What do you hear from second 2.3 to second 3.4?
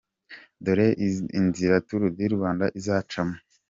Rwanda izacamo:.